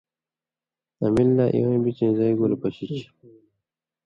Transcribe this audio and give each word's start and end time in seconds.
اَمِلا 1.03 1.45
اِوَیں 1.55 1.81
بِڅَیں 1.83 2.13
زئ 2.17 2.31
گولہ 2.39 2.57
پشی 2.61 2.85
چھی“۔ 2.95 3.05